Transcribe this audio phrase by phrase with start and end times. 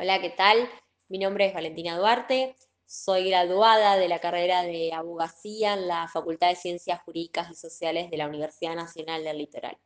[0.00, 0.70] Hola, ¿qué tal?
[1.08, 2.54] Mi nombre es Valentina Duarte,
[2.86, 8.08] soy graduada de la carrera de abogacía en la Facultad de Ciencias Jurídicas y Sociales
[8.08, 9.76] de la Universidad Nacional del Litoral.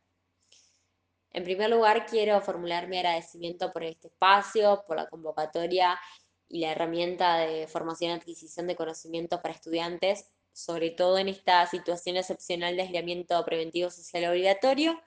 [1.31, 5.99] En primer lugar, quiero formular mi agradecimiento por este espacio, por la convocatoria
[6.47, 11.65] y la herramienta de formación y adquisición de conocimientos para estudiantes, sobre todo en esta
[11.65, 15.01] situación excepcional de aislamiento preventivo social obligatorio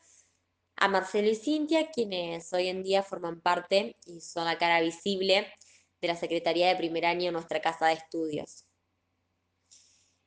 [0.76, 5.46] a Marcelo y Cintia, quienes hoy en día forman parte y son la cara visible
[6.00, 8.64] de la Secretaría de Primer Año en nuestra casa de estudios.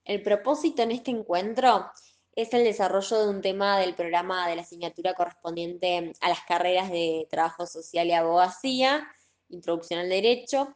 [0.04, 1.92] El propósito en este encuentro
[2.36, 6.90] es el desarrollo de un tema del programa de la asignatura correspondiente a las carreras
[6.90, 9.08] de Trabajo Social y Abogacía,
[9.50, 10.76] Introducción al Derecho,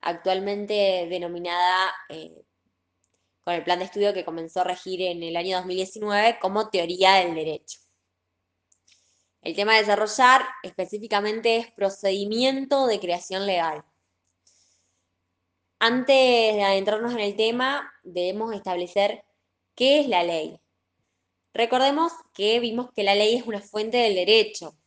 [0.00, 2.44] actualmente denominada eh,
[3.44, 7.14] con el plan de estudio que comenzó a regir en el año 2019 como Teoría
[7.14, 7.83] del Derecho.
[9.44, 13.84] El tema a desarrollar específicamente es procedimiento de creación legal.
[15.78, 19.22] Antes de adentrarnos en el tema, debemos establecer
[19.74, 20.58] qué es la ley.
[21.52, 24.78] Recordemos que vimos que la ley es una fuente del derecho.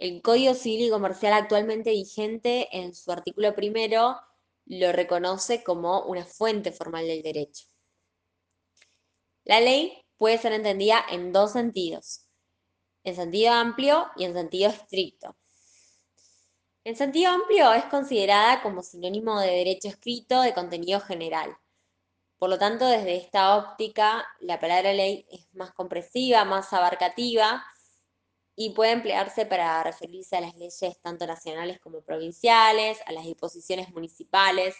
[0.00, 4.16] El Código Civil y Comercial actualmente vigente en su artículo primero
[4.66, 7.68] lo reconoce como una fuente formal del derecho.
[9.44, 12.26] La ley puede ser entendida en dos sentidos
[13.04, 15.36] en sentido amplio y en sentido estricto.
[16.84, 21.56] En sentido amplio es considerada como sinónimo de derecho escrito de contenido general.
[22.38, 27.62] Por lo tanto, desde esta óptica, la palabra ley es más compresiva, más abarcativa
[28.56, 33.90] y puede emplearse para referirse a las leyes tanto nacionales como provinciales, a las disposiciones
[33.90, 34.74] municipales,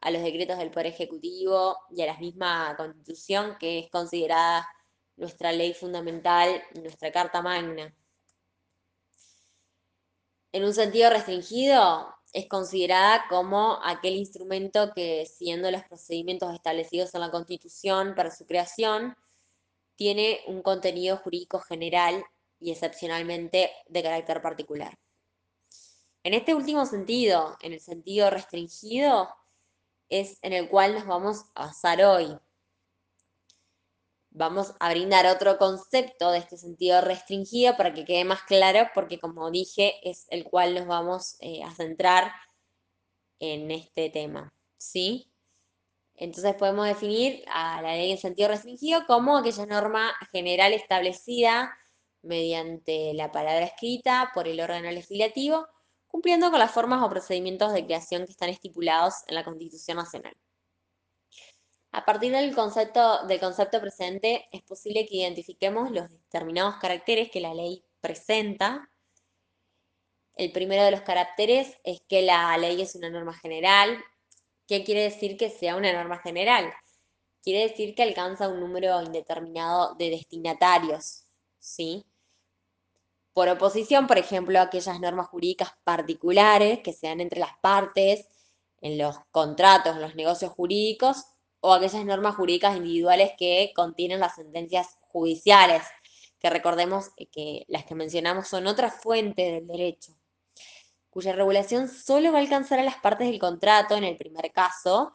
[0.00, 4.66] a los decretos del Poder Ejecutivo y a la misma Constitución que es considerada
[5.16, 7.94] nuestra ley fundamental, nuestra Carta Magna.
[10.52, 17.22] En un sentido restringido, es considerada como aquel instrumento que, siguiendo los procedimientos establecidos en
[17.22, 19.16] la Constitución para su creación,
[19.96, 22.24] tiene un contenido jurídico general
[22.60, 24.98] y excepcionalmente de carácter particular.
[26.24, 29.28] En este último sentido, en el sentido restringido,
[30.08, 32.38] es en el cual nos vamos a basar hoy
[34.36, 39.18] vamos a brindar otro concepto de este sentido restringido para que quede más claro, porque
[39.18, 42.32] como dije, es el cual nos vamos eh, a centrar
[43.40, 45.32] en este tema, ¿sí?
[46.14, 51.74] Entonces podemos definir a la ley en sentido restringido como aquella norma general establecida
[52.22, 55.66] mediante la palabra escrita por el órgano legislativo,
[56.08, 60.36] cumpliendo con las formas o procedimientos de creación que están estipulados en la Constitución Nacional.
[61.96, 67.40] A partir del concepto, del concepto presente, es posible que identifiquemos los determinados caracteres que
[67.40, 68.90] la ley presenta.
[70.34, 73.96] El primero de los caracteres es que la ley es una norma general.
[74.66, 76.70] ¿Qué quiere decir que sea una norma general?
[77.42, 81.24] Quiere decir que alcanza un número indeterminado de destinatarios,
[81.58, 82.04] ¿sí?
[83.32, 88.28] Por oposición, por ejemplo, a aquellas normas jurídicas particulares que sean entre las partes,
[88.82, 91.24] en los contratos, en los negocios jurídicos,
[91.66, 95.82] o aquellas normas jurídicas individuales que contienen las sentencias judiciales,
[96.38, 100.12] que recordemos que las que mencionamos son otra fuente del derecho,
[101.10, 105.12] cuya regulación solo va a alcanzar a las partes del contrato en el primer caso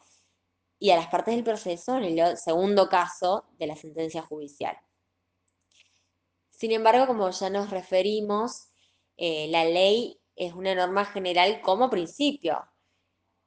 [0.78, 4.76] y a las partes del proceso en el segundo caso de la sentencia judicial.
[6.50, 8.68] Sin embargo, como ya nos referimos,
[9.16, 12.62] eh, la ley es una norma general como principio,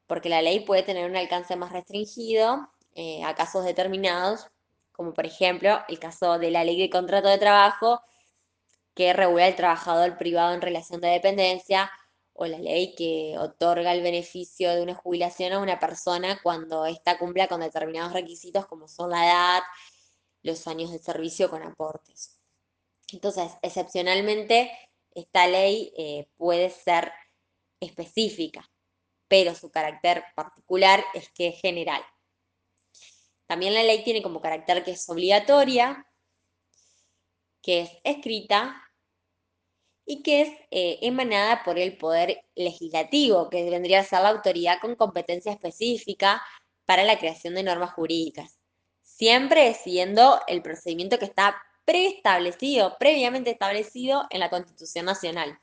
[0.08, 4.48] porque la ley puede tener un alcance más restringido eh, a casos determinados,
[4.92, 8.02] como por ejemplo el caso de la ley de contrato de trabajo
[8.96, 11.92] que regula el trabajador privado en relación de dependencia
[12.34, 17.18] o la ley que otorga el beneficio de una jubilación a una persona cuando ésta
[17.18, 19.64] cumpla con determinados requisitos como son la edad,
[20.42, 22.38] los años de servicio con aportes.
[23.12, 24.72] Entonces, excepcionalmente,
[25.12, 27.12] esta ley eh, puede ser
[27.80, 28.70] específica,
[29.28, 32.02] pero su carácter particular es que es general.
[33.48, 36.08] También la ley tiene como carácter que es obligatoria,
[37.62, 38.82] que es escrita
[40.06, 44.80] y que es eh, emanada por el Poder Legislativo, que vendría a ser la autoridad
[44.80, 46.44] con competencia específica
[46.86, 48.60] para la creación de normas jurídicas,
[49.02, 55.60] siempre siguiendo el procedimiento que está preestablecido, previamente establecido en la Constitución Nacional.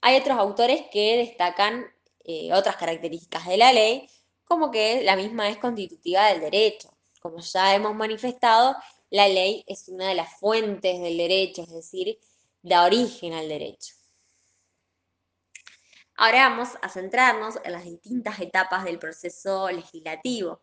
[0.00, 1.86] Hay otros autores que destacan
[2.24, 4.08] eh, otras características de la ley,
[4.44, 6.96] como que la misma es constitutiva del derecho.
[7.20, 8.76] Como ya hemos manifestado,
[9.10, 12.18] la ley es una de las fuentes del derecho, es decir,
[12.62, 13.94] da origen al derecho.
[16.16, 20.60] Ahora vamos a centrarnos en las distintas etapas del proceso legislativo.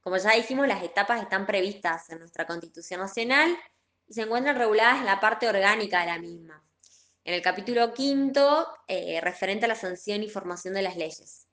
[0.00, 3.56] Como ya dijimos, las etapas están previstas en nuestra Constitución Nacional
[4.08, 6.64] y se encuentran reguladas en la parte orgánica de la misma.
[7.24, 11.46] En el capítulo quinto, eh, referente a la sanción y formación de las leyes,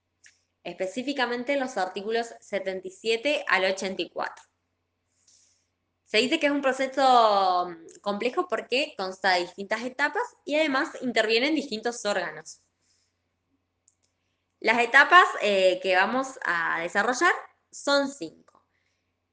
[0.64, 4.44] específicamente en los artículos 77 al 84.
[6.06, 10.90] Se dice que es un proceso mm, complejo porque consta de distintas etapas y además
[11.02, 12.62] intervienen distintos órganos.
[14.60, 17.32] Las etapas eh, que vamos a desarrollar
[17.72, 18.66] son cinco.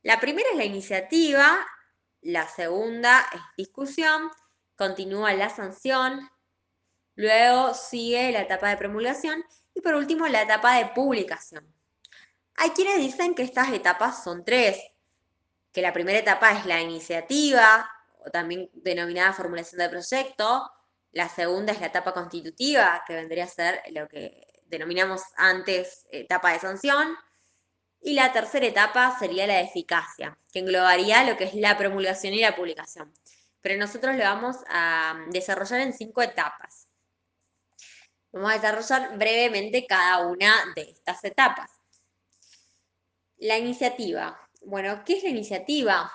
[0.02, 1.66] La primera es la iniciativa,
[2.20, 4.30] la segunda es discusión,
[4.76, 6.30] continúa la sanción,
[7.14, 9.42] luego sigue la etapa de promulgación
[9.76, 11.64] y por último la etapa de publicación.
[12.56, 14.80] Hay quienes dicen que estas etapas son tres,
[15.70, 17.88] que la primera etapa es la iniciativa,
[18.24, 20.72] o también denominada formulación de proyecto,
[21.12, 26.52] la segunda es la etapa constitutiva, que vendría a ser lo que denominamos antes etapa
[26.52, 27.14] de sanción,
[28.00, 32.32] y la tercera etapa sería la de eficacia, que englobaría lo que es la promulgación
[32.32, 33.12] y la publicación.
[33.60, 36.85] Pero nosotros lo vamos a desarrollar en cinco etapas.
[38.36, 41.70] Vamos a desarrollar brevemente cada una de estas etapas.
[43.38, 44.38] La iniciativa.
[44.60, 46.12] Bueno, ¿qué es la iniciativa?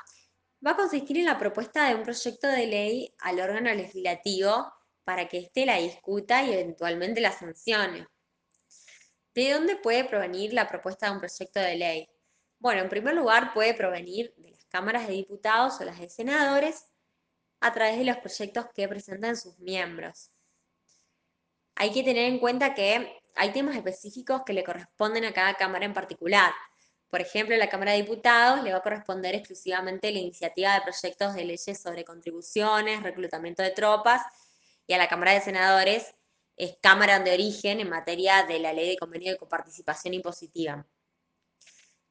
[0.64, 4.72] Va a consistir en la propuesta de un proyecto de ley al órgano legislativo
[5.04, 8.08] para que éste la discuta y eventualmente la sancione.
[9.34, 12.08] ¿De dónde puede provenir la propuesta de un proyecto de ley?
[12.60, 16.86] Bueno, en primer lugar puede provenir de las cámaras de diputados o las de senadores
[17.62, 20.31] a través de los proyectos que presentan sus miembros.
[21.82, 25.84] Hay que tener en cuenta que hay temas específicos que le corresponden a cada cámara
[25.84, 26.54] en particular.
[27.10, 31.34] Por ejemplo, la Cámara de Diputados le va a corresponder exclusivamente la iniciativa de proyectos
[31.34, 34.22] de leyes sobre contribuciones, reclutamiento de tropas,
[34.86, 36.14] y a la Cámara de Senadores
[36.56, 40.86] es Cámara de origen en materia de la ley de convenio de coparticipación impositiva.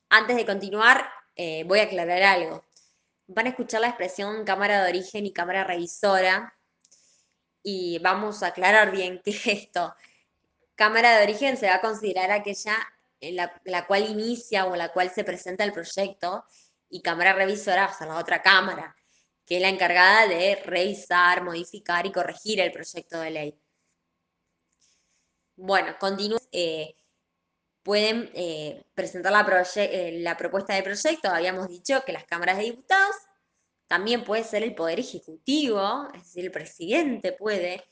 [0.09, 2.65] Antes de continuar, eh, voy a aclarar algo.
[3.29, 6.57] Van a escuchar la expresión Cámara de origen y Cámara revisora,
[7.63, 9.95] y vamos a aclarar bien qué es esto.
[10.75, 12.77] Cámara de origen se va a considerar aquella
[13.21, 16.45] en la, cual inicia o la cual se presenta el proyecto
[16.89, 18.97] y cámara revisora va a ser la otra cámara,
[19.45, 23.61] que es la encargada de revisar, modificar y corregir el proyecto de ley.
[25.57, 26.41] Bueno, continúen.
[26.51, 26.97] Eh,
[27.83, 31.29] pueden eh, presentar la, eh, la propuesta de proyecto.
[31.29, 33.15] Habíamos dicho que las cámaras de diputados
[33.91, 37.83] también puede ser el Poder Ejecutivo, es decir, el presidente puede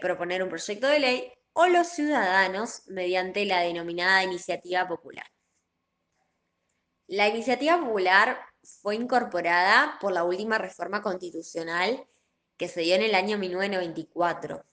[0.00, 5.26] proponer un proyecto de ley o los ciudadanos mediante la denominada iniciativa popular.
[7.08, 12.06] La iniciativa popular fue incorporada por la última reforma constitucional
[12.56, 14.64] que se dio en el año 1994.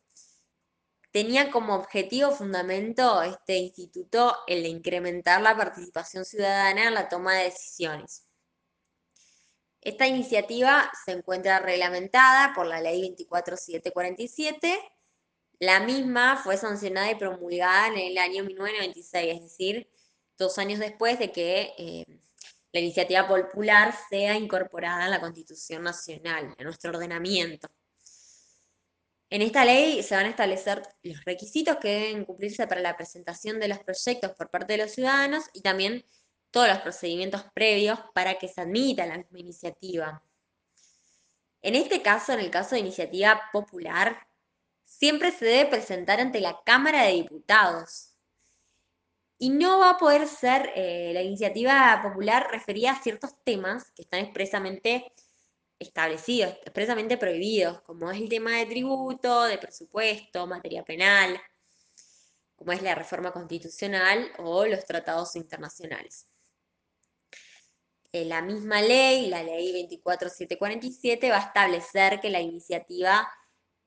[1.09, 7.33] Tenía como objetivo fundamento este instituto el de incrementar la participación ciudadana en la toma
[7.33, 8.26] de decisiones.
[9.87, 14.77] Esta iniciativa se encuentra reglamentada por la Ley 24747
[15.59, 19.89] la misma fue sancionada y promulgada en el año 1996, es decir,
[20.37, 22.05] dos años después de que eh,
[22.71, 27.67] la iniciativa popular sea incorporada en la Constitución Nacional, en nuestro ordenamiento.
[29.29, 33.59] En esta ley se van a establecer los requisitos que deben cumplirse para la presentación
[33.59, 36.05] de los proyectos por parte de los ciudadanos y también
[36.51, 40.23] todos los procedimientos previos para que se admita la misma iniciativa.
[41.61, 44.27] En este caso, en el caso de iniciativa popular,
[44.85, 48.13] siempre se debe presentar ante la Cámara de Diputados.
[49.39, 54.01] Y no va a poder ser eh, la iniciativa popular referida a ciertos temas que
[54.03, 55.13] están expresamente
[55.77, 61.39] establecidos, expresamente prohibidos, como es el tema de tributo, de presupuesto, materia penal,
[62.55, 66.27] como es la reforma constitucional o los tratados internacionales.
[68.11, 73.31] La misma ley, la ley 24747, va a establecer que la iniciativa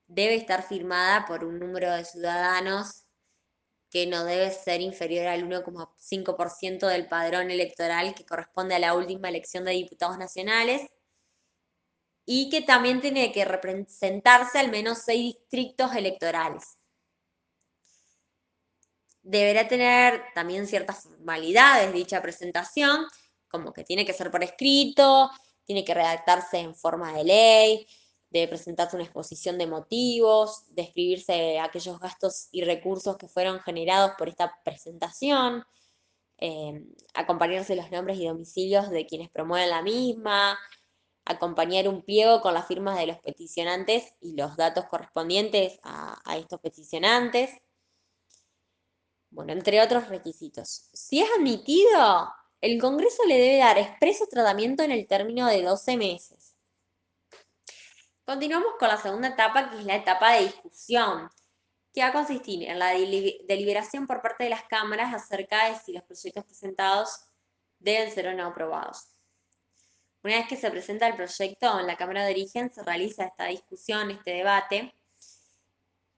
[0.06, 3.04] debe estar firmada por un número de ciudadanos
[3.90, 9.28] que no debe ser inferior al 1,5% del padrón electoral que corresponde a la última
[9.28, 10.82] elección de diputados nacionales
[12.24, 16.78] y que también tiene que representarse al menos seis distritos electorales.
[19.22, 23.06] Deberá tener también ciertas formalidades dicha presentación,
[23.50, 25.30] como que tiene que ser por escrito,
[25.64, 27.87] tiene que redactarse en forma de ley,
[28.30, 34.28] de presentarse una exposición de motivos, describirse aquellos gastos y recursos que fueron generados por
[34.28, 35.64] esta presentación,
[36.38, 40.59] eh, acompañarse los nombres y domicilios de quienes promueven la misma,
[41.25, 46.37] acompañar un pliego con las firmas de los peticionantes y los datos correspondientes a, a
[46.38, 47.50] estos peticionantes.
[49.30, 50.88] Bueno, entre otros requisitos.
[50.92, 55.96] Si es admitido, el Congreso le debe dar expreso tratamiento en el término de 12
[55.96, 56.54] meses.
[58.24, 61.30] Continuamos con la segunda etapa, que es la etapa de discusión,
[61.92, 65.92] que va a consistir en la deliberación por parte de las cámaras acerca de si
[65.92, 67.24] los proyectos presentados
[67.78, 69.08] deben ser o no aprobados.
[70.22, 73.46] Una vez que se presenta el proyecto en la Cámara de Origen, se realiza esta
[73.46, 74.94] discusión, este debate,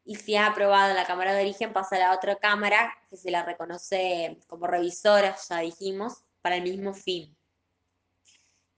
[0.04, 3.16] y si es aprobado en la Cámara de Origen, pasa a la otra Cámara, que
[3.16, 7.36] se la reconoce como revisora, ya dijimos, para el mismo fin.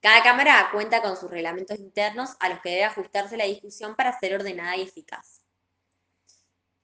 [0.00, 4.18] Cada Cámara cuenta con sus reglamentos internos a los que debe ajustarse la discusión para
[4.18, 5.44] ser ordenada y eficaz.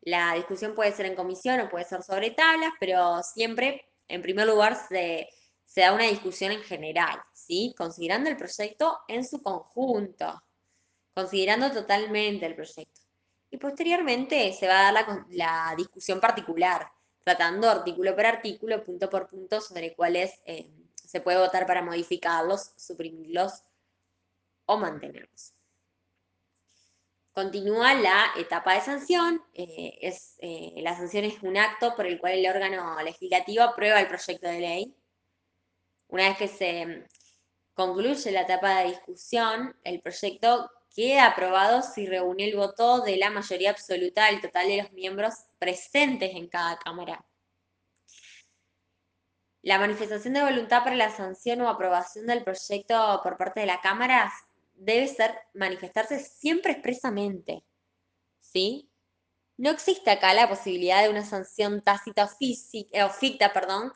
[0.00, 4.46] La discusión puede ser en comisión o puede ser sobre tablas, pero siempre, en primer
[4.46, 5.28] lugar, se,
[5.76, 7.74] da una discusión en general, ¿sí?
[7.76, 10.42] Considerando el proyecto en su conjunto,
[11.14, 13.02] considerando totalmente el proyecto.
[13.50, 16.90] Y posteriormente se va a dar la, discusión particular,
[17.24, 22.72] tratando artículo por artículo, punto por punto, sobre cuáles eh, se puede votar para modificarlos,
[22.76, 23.62] suprimirlos
[24.66, 25.54] o mantenerlos.
[27.32, 29.42] Continúa la etapa de sanción.
[29.54, 34.00] Eh, es, eh, la sanción es un acto por el cual el órgano legislativo aprueba
[34.00, 34.96] el proyecto de ley.
[36.08, 37.06] Una vez que se
[37.74, 43.30] concluye la etapa de discusión, el proyecto queda aprobado si reúne el voto de la
[43.30, 47.24] mayoría absoluta del total de los miembros presentes en cada Cámara.
[49.62, 53.80] La manifestación de voluntad para la sanción o aprobación del proyecto por parte de la
[53.80, 54.32] Cámara
[54.74, 57.62] debe ser manifestarse siempre expresamente.
[58.40, 58.90] ¿Sí?
[59.58, 63.92] No existe acá la posibilidad de una sanción tácita o, o ficta, perdón,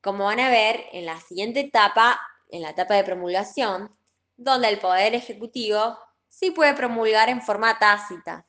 [0.00, 3.95] como van a ver en la siguiente etapa, en la etapa de promulgación,
[4.36, 8.46] donde el Poder Ejecutivo sí puede promulgar en forma tácita.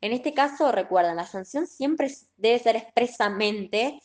[0.00, 4.00] En este caso, recuerden, la sanción siempre debe ser expresamente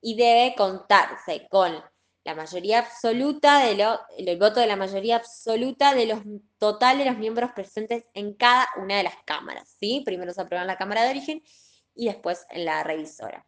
[0.00, 1.82] y debe contarse con
[2.24, 6.20] la mayoría absoluta de lo, el voto de la mayoría absoluta de los
[6.58, 10.02] total de los miembros presentes en cada una de las cámaras, ¿sí?
[10.04, 11.42] Primero se aprueba en la Cámara de Origen
[11.94, 13.46] y después en la revisora.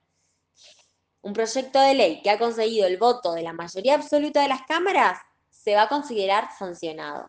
[1.20, 4.62] Un proyecto de ley que ha conseguido el voto de la mayoría absoluta de las
[4.62, 5.18] cámaras
[5.62, 7.26] se va a considerar sancionado.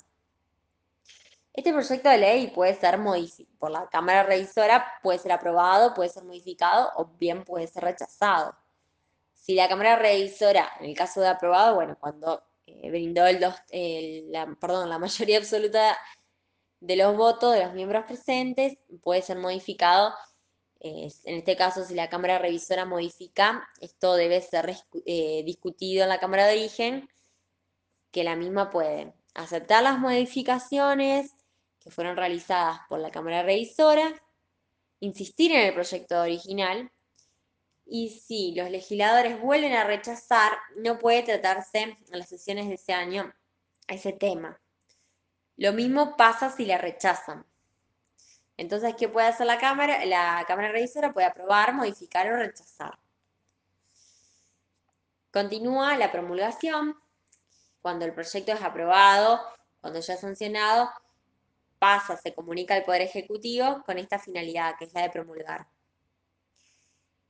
[1.53, 6.09] Este proyecto de ley puede ser modificado por la Cámara Revisora, puede ser aprobado, puede
[6.09, 8.55] ser modificado o bien puede ser rechazado.
[9.33, 13.55] Si la Cámara Revisora, en el caso de aprobado, bueno, cuando eh, brindó el dos,
[13.69, 15.97] la, perdón, la mayoría absoluta
[16.79, 20.13] de los votos de los miembros presentes, puede ser modificado.
[20.79, 24.73] en este caso, si la Cámara Revisora modifica, esto debe ser
[25.05, 27.09] eh, discutido en la Cámara de Origen
[28.11, 31.33] que la misma puede aceptar las modificaciones
[31.79, 34.13] que fueron realizadas por la Cámara Revisora,
[34.99, 36.91] insistir en el proyecto original
[37.85, 42.93] y si los legisladores vuelven a rechazar, no puede tratarse en las sesiones de ese
[42.93, 43.33] año
[43.87, 44.59] ese tema.
[45.57, 47.45] Lo mismo pasa si la rechazan.
[48.57, 50.05] Entonces, ¿qué puede hacer la Cámara?
[50.05, 52.97] La Cámara Revisora puede aprobar, modificar o rechazar.
[55.31, 56.95] Continúa la promulgación
[57.81, 59.41] cuando el proyecto es aprobado,
[59.81, 60.89] cuando ya es sancionado,
[61.79, 65.67] pasa, se comunica al Poder Ejecutivo con esta finalidad, que es la de promulgar.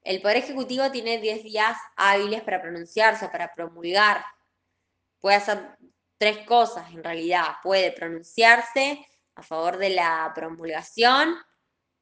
[0.04, 4.26] El Poder Ejecutivo tiene 10 días hábiles para pronunciarse, para promulgar.
[5.20, 5.78] Puede hacer
[6.18, 7.56] tres cosas en realidad.
[7.64, 11.36] Puede pronunciarse a favor de la promulgación,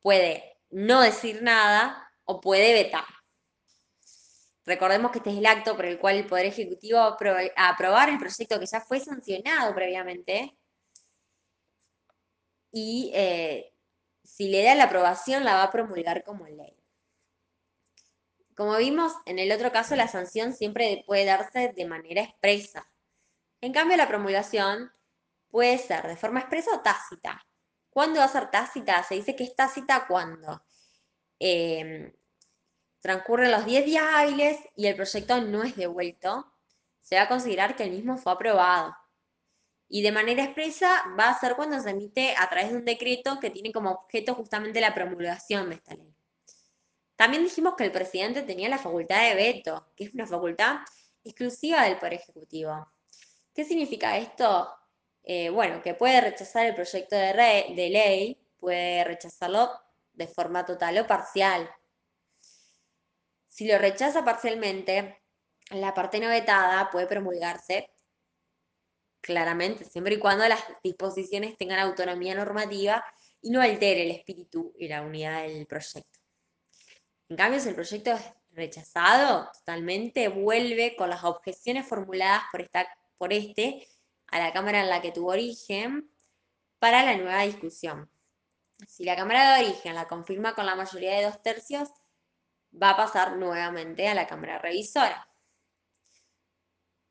[0.02, 3.06] puede no decir nada o puede vetar.
[4.70, 7.18] Recordemos que este es el acto por el cual el Poder Ejecutivo va
[7.56, 10.56] a aprobar el proyecto que ya fue sancionado previamente.
[12.72, 13.74] Y eh,
[14.24, 16.78] si le da la aprobación, la va a promulgar como ley.
[18.56, 22.88] Como vimos, en el otro caso, la sanción siempre puede darse de manera expresa.
[23.62, 24.92] En cambio, la promulgación
[25.50, 27.44] puede ser de forma expresa o tácita.
[27.90, 29.02] ¿Cuándo va a ser tácita?
[29.02, 30.62] Se dice que es tácita cuando
[31.40, 32.14] eh,
[33.02, 36.46] transcurren los 10 días hábiles y el proyecto no es devuelto,
[37.02, 38.96] se va a considerar que el mismo fue aprobado.
[39.88, 43.40] Y de manera expresa va a ser cuando se emite a través de un decreto
[43.40, 46.14] que tiene como objeto justamente la promulgación de esta ley.
[47.16, 50.78] También dijimos que el presidente tenía la facultad de veto, que es una facultad
[51.24, 52.88] exclusiva del Poder Ejecutivo.
[53.54, 54.70] ¿Qué significa esto?
[55.24, 59.72] Eh, bueno, que puede rechazar el proyecto de, de ley, puede rechazarlo
[60.14, 61.70] de forma total o parcial.
[63.60, 65.22] Si lo rechaza parcialmente,
[65.72, 67.90] la parte no vetada puede promulgarse
[69.20, 73.04] claramente, siempre y cuando las disposiciones tengan autonomía normativa
[73.42, 76.22] y no altere el espíritu y la unidad del proyecto.
[77.28, 82.88] En cambio, si el proyecto es rechazado totalmente, vuelve con las objeciones formuladas por, esta,
[83.18, 83.86] por este
[84.28, 86.10] a la Cámara en la que tuvo origen
[86.80, 88.10] para la nueva discusión.
[88.88, 91.90] Si la Cámara de origen la confirma con la mayoría de dos tercios,
[92.72, 95.28] va a pasar nuevamente a la Cámara revisora.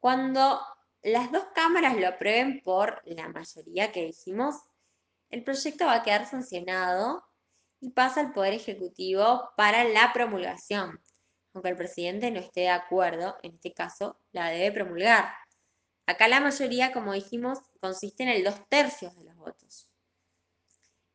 [0.01, 0.61] Cuando
[1.03, 4.57] las dos cámaras lo aprueben por la mayoría que dijimos,
[5.31, 7.25] el proyecto va a quedar sancionado
[7.81, 11.01] y pasa al Poder Ejecutivo para la promulgación.
[11.53, 15.33] Aunque el presidente no esté de acuerdo, en este caso la debe promulgar.
[16.07, 19.89] Acá la mayoría, como dijimos, consiste en el dos tercios de los votos.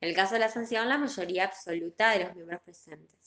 [0.01, 3.22] En el caso de la sanción, la mayoría absoluta de los miembros presentes.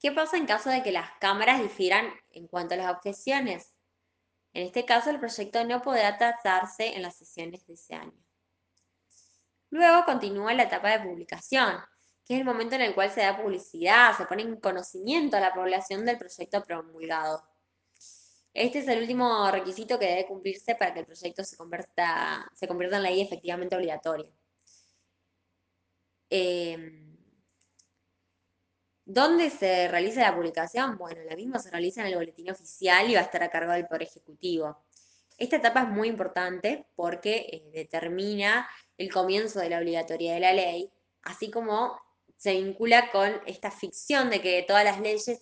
[0.00, 3.74] ¿Qué pasa en caso de que las cámaras difieran en cuanto a las objeciones?
[4.52, 8.24] En este caso, el proyecto no podrá tratarse en las sesiones de ese año.
[9.70, 11.78] Luego continúa la etapa de publicación,
[12.24, 15.40] que es el momento en el cual se da publicidad, se pone en conocimiento a
[15.40, 17.42] la población del proyecto promulgado.
[18.54, 22.66] Este es el último requisito que debe cumplirse para que el proyecto se convierta, se
[22.66, 24.30] convierta en ley efectivamente obligatoria.
[26.30, 27.07] Em,
[29.10, 30.98] ¿Dónde se realiza la publicación?
[30.98, 33.72] Bueno, la misma se realiza en el boletín oficial y va a estar a cargo
[33.72, 34.84] del Poder Ejecutivo.
[35.38, 40.52] Esta etapa es muy importante porque eh, determina el comienzo de la obligatoriedad de la
[40.52, 41.98] ley, así como
[42.36, 45.40] se vincula con esta ficción de que todas las leyes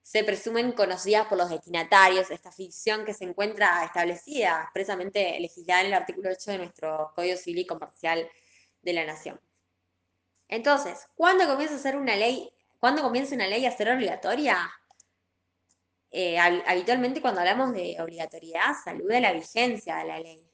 [0.00, 5.88] se presumen conocidas por los destinatarios, esta ficción que se encuentra establecida, expresamente legislada en
[5.88, 8.26] el artículo 8 de nuestro Código Civil y Comercial
[8.80, 9.38] de la Nación.
[10.48, 12.53] Entonces, ¿cuándo comienza a ser una ley
[12.84, 14.70] ¿Cuándo comienza una ley a ser obligatoria?
[16.10, 20.46] Eh, habitualmente cuando hablamos de obligatoriedad, saluda la vigencia de la ley.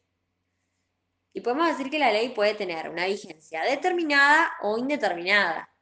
[1.33, 5.75] Y podemos decir que la ley puede tener una vigencia determinada o indeterminada.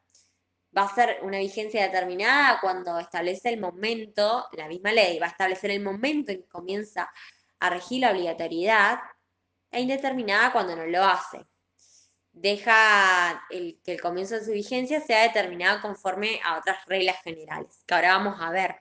[0.75, 5.33] Va a ser una vigencia determinada cuando establece el momento, la misma ley va a
[5.33, 7.13] establecer el momento en que comienza
[7.61, 9.01] a regir la obligatoriedad
[9.71, 11.47] e indeterminada cuando no lo hace
[12.33, 17.83] deja el, que el comienzo de su vigencia sea determinado conforme a otras reglas generales,
[17.87, 18.77] que ahora vamos a ver.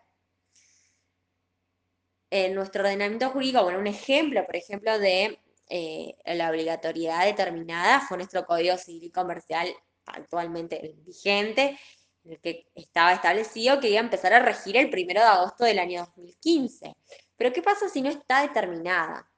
[2.29, 8.17] En nuestro ordenamiento jurídico, bueno, un ejemplo, por ejemplo, de eh, la obligatoriedad determinada fue
[8.17, 9.73] nuestro Código Civil y Comercial
[10.05, 11.79] actualmente vigente,
[12.23, 15.63] en el que estaba establecido que iba a empezar a regir el 1 de agosto
[15.65, 16.95] del año 2015.
[17.35, 19.29] Pero ¿qué pasa si no está determinada?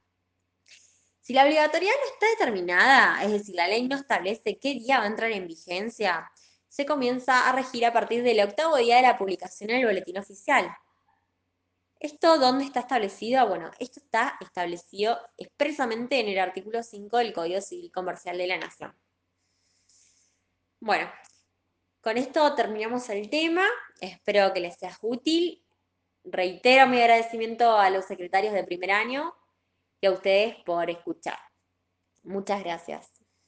[1.30, 5.04] Si la obligatoriedad no está determinada, es decir, la ley no establece qué día va
[5.04, 6.28] a entrar en vigencia,
[6.68, 10.18] se comienza a regir a partir del octavo día de la publicación en el boletín
[10.18, 10.76] oficial.
[12.00, 13.48] ¿Esto dónde está establecido?
[13.48, 18.58] Bueno, esto está establecido expresamente en el artículo 5 del Código Civil Comercial de la
[18.58, 18.98] Nación.
[20.80, 21.12] Bueno,
[22.02, 23.68] con esto terminamos el tema.
[24.02, 25.64] Espero que les sea útil.
[26.24, 29.36] Reitero mi agradecimiento a los secretarios de primer año
[30.02, 31.40] y a ustedes por escuchar.
[32.24, 33.19] Muchas gracias.